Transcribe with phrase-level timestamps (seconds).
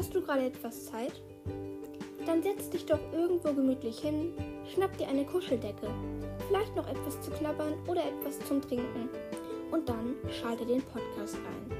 [0.00, 1.12] Hast du gerade etwas Zeit?
[2.24, 4.32] Dann setz dich doch irgendwo gemütlich hin,
[4.72, 5.90] schnapp dir eine Kuscheldecke,
[6.48, 9.10] vielleicht noch etwas zu klappern oder etwas zum Trinken
[9.70, 11.70] und dann schalte den Podcast ein.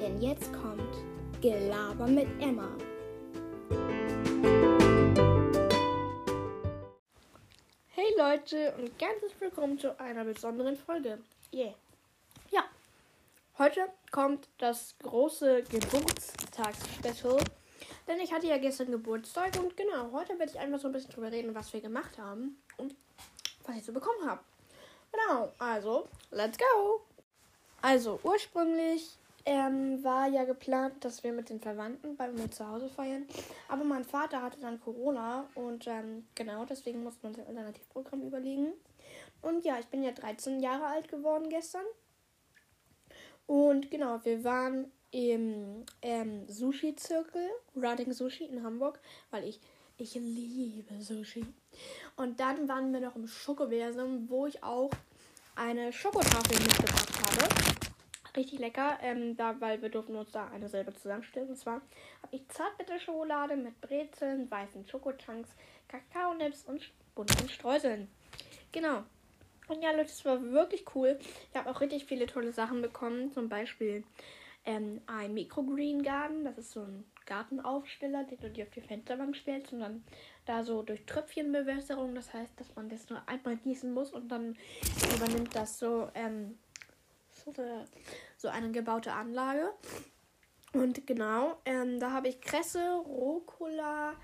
[0.00, 0.92] Denn jetzt kommt
[1.40, 2.68] Gelaber mit Emma.
[7.90, 11.20] Hey Leute und ganz willkommen zu einer besonderen Folge.
[11.54, 11.74] Yeah.
[13.58, 17.38] Heute kommt das große Geburtstagsspecial.
[18.08, 21.12] Denn ich hatte ja gestern Geburtstag und genau, heute werde ich einfach so ein bisschen
[21.12, 22.94] drüber reden, was wir gemacht haben und
[23.64, 24.40] was ich so bekommen habe.
[25.12, 27.02] Genau, also, let's go!
[27.82, 32.88] Also, ursprünglich ähm, war ja geplant, dass wir mit den Verwandten bei mir zu Hause
[32.88, 33.26] feiern.
[33.68, 38.22] Aber mein Vater hatte dann Corona und ähm, genau deswegen musste man sich ein Alternativprogramm
[38.22, 38.72] überlegen.
[39.42, 41.84] Und ja, ich bin ja 13 Jahre alt geworden gestern.
[43.46, 48.98] Und genau, wir waren im ähm, Sushi-Zirkel, Riding Sushi in Hamburg,
[49.30, 49.60] weil ich,
[49.98, 51.44] ich liebe Sushi.
[52.16, 54.90] Und dann waren wir noch im Schokoversum, wo ich auch
[55.54, 57.54] eine Schokotafel mitgebracht habe.
[58.34, 61.50] Richtig lecker, ähm, da, weil wir durften uns da eine selber zusammenstellen.
[61.50, 61.82] Und zwar
[62.22, 65.50] habe ich Zartbitterschokolade mit Brezeln, weißen Schokochunks,
[65.88, 68.08] Kakaonips und bunten Streuseln.
[68.72, 69.02] Genau.
[69.68, 71.18] Und ja, Leute, das war wirklich cool.
[71.50, 73.32] Ich habe auch richtig viele tolle Sachen bekommen.
[73.32, 74.04] Zum Beispiel
[74.64, 76.44] ähm, ein Microgreen Garden.
[76.44, 80.04] Das ist so ein Gartenaufsteller, den du dir auf die Fensterbank stellst und dann
[80.44, 82.14] da so durch Tröpfchenbewässerung.
[82.14, 84.56] Das heißt, dass man das nur einmal gießen muss und dann
[85.14, 86.58] übernimmt das so, ähm,
[88.36, 89.72] so, eine gebaute Anlage.
[90.72, 94.14] Und genau, ähm, da habe ich Kresse, Rucola,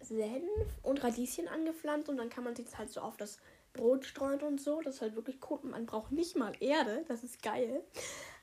[0.00, 3.38] Senf und Radieschen angepflanzt und dann kann man sich das halt so auf das
[3.72, 4.80] Brot streuen und so.
[4.80, 5.60] Das ist halt wirklich cool.
[5.62, 7.04] Man braucht nicht mal Erde.
[7.08, 7.82] Das ist geil.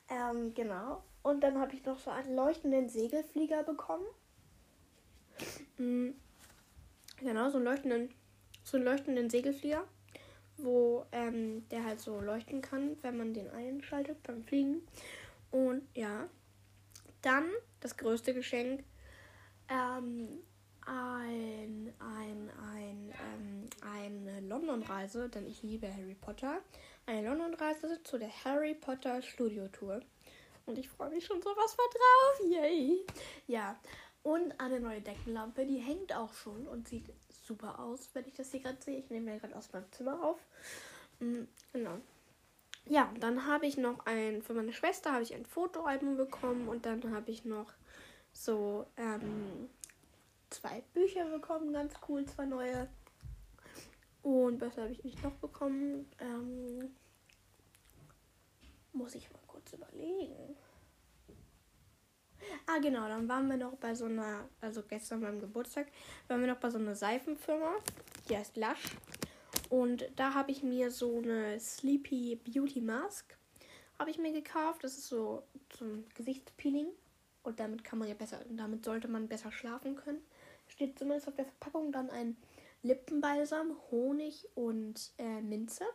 [0.09, 1.03] Ähm, genau.
[1.23, 4.05] Und dann habe ich noch so einen leuchtenden Segelflieger bekommen.
[5.77, 6.15] Mhm.
[7.19, 8.09] Genau, so einen leuchtenden,
[8.63, 9.83] so einen leuchtenden Segelflieger,
[10.57, 14.87] wo ähm, der halt so leuchten kann, wenn man den einschaltet beim Fliegen.
[15.51, 16.29] Und ja,
[17.21, 18.83] dann das größte Geschenk,
[19.69, 20.39] ähm,
[20.87, 26.61] ein, ein, ein, ähm, eine London-Reise, denn ich liebe Harry Potter.
[27.05, 30.01] Eine London-Reise zu der Harry Potter Studio-Tour.
[30.65, 32.51] Und ich freue mich schon so was war drauf.
[32.51, 33.05] Yay.
[33.47, 33.77] Ja.
[34.23, 38.51] Und eine neue Deckenlampe, die hängt auch schon und sieht super aus, wenn ich das
[38.51, 38.99] hier gerade sehe.
[38.99, 40.39] Ich nehme ja gerade aus meinem Zimmer auf.
[41.19, 41.97] Mhm, genau.
[42.85, 46.85] Ja, dann habe ich noch ein, für meine Schwester habe ich ein Fotoalbum bekommen und
[46.85, 47.73] dann habe ich noch
[48.33, 49.69] so ähm,
[50.49, 52.87] zwei Bücher bekommen, ganz cool, zwei neue.
[54.21, 56.09] Und was habe ich nicht noch bekommen?
[56.19, 56.95] Ähm,
[58.93, 60.55] muss ich mal kurz überlegen.
[62.65, 65.87] Ah, genau, dann waren wir noch bei so einer, also gestern beim Geburtstag,
[66.27, 67.75] waren wir noch bei so einer Seifenfirma,
[68.29, 68.95] die heißt Lush.
[69.69, 73.37] Und da habe ich mir so eine Sleepy Beauty Mask,
[73.99, 74.83] habe ich mir gekauft.
[74.83, 75.43] Das ist so,
[75.81, 76.87] ein Gesichtspeeling.
[77.43, 80.21] Und damit kann man ja besser, damit sollte man besser schlafen können.
[80.67, 82.37] Steht zumindest auf der Verpackung dann ein
[82.83, 85.85] Lippenbalsam, Honig und äh, Minze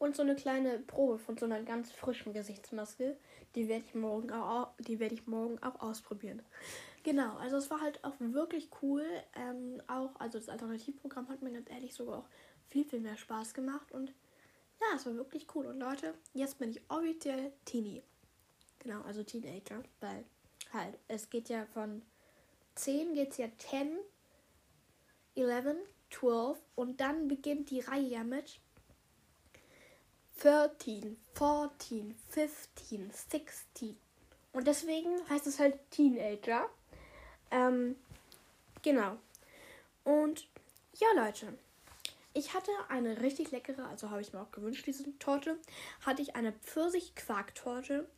[0.00, 3.16] und so eine kleine Probe von so einer ganz frischen Gesichtsmaske.
[3.54, 6.42] Die werde ich morgen auch, die werde ich morgen auch ausprobieren.
[7.02, 9.04] Genau, also es war halt auch wirklich cool.
[9.34, 12.28] Ähm, auch, also das Alternativprogramm hat mir ganz ehrlich sogar auch
[12.68, 13.92] viel, viel mehr Spaß gemacht.
[13.92, 14.14] Und
[14.80, 15.66] ja, es war wirklich cool.
[15.66, 18.02] Und Leute, jetzt bin ich offiziell Teenie.
[18.78, 19.82] Genau, also Teenager.
[20.00, 20.24] Weil
[20.72, 22.02] halt, es geht ja von
[22.80, 23.98] 10 geht es ja 10,
[25.36, 25.76] 11,
[26.10, 28.58] 12 und dann beginnt die Reihe ja mit
[30.40, 33.96] 13, 14, 15, 16.
[34.52, 36.68] Und deswegen heißt es halt Teenager.
[37.50, 37.96] Ähm,
[38.82, 39.18] genau.
[40.04, 40.48] Und
[40.94, 41.58] ja, Leute.
[42.32, 45.58] Ich hatte eine richtig leckere, also habe ich mir auch gewünscht, diese Torte.
[46.06, 48.08] Hatte ich eine Pfirsich-Quark-Torte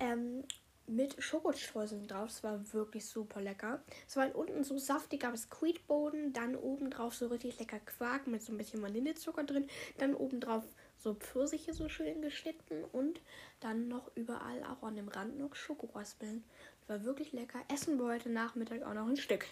[0.00, 0.44] ähm,
[0.86, 2.28] mit Schokostreuseln drauf.
[2.28, 3.82] Das war wirklich super lecker.
[4.08, 8.42] Es war halt unten so saftiger Biskuitboden, dann oben drauf so richtig lecker Quark mit
[8.42, 9.68] so ein bisschen Vanillezucker drin,
[9.98, 10.64] dann oben drauf
[10.98, 13.20] so Pfirsiche so schön geschnitten und
[13.60, 16.44] dann noch überall auch an dem Rand noch Schokoraspeln.
[16.86, 17.60] War wirklich lecker.
[17.72, 19.46] Essen wir heute Nachmittag auch noch ein Stück.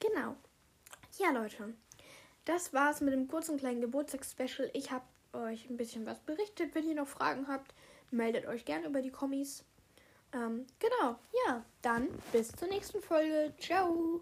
[0.00, 0.36] Genau.
[1.18, 1.74] Ja, Leute.
[2.44, 4.70] Das war's mit dem kurzen kleinen Geburtstagsspecial.
[4.72, 6.74] Ich habe euch ein bisschen was berichtet.
[6.74, 7.74] Wenn ihr noch Fragen habt,
[8.10, 9.64] meldet euch gerne über die Kommis.
[10.32, 11.18] Ähm, genau.
[11.46, 13.52] Ja, dann bis zur nächsten Folge.
[13.58, 14.20] Ciao.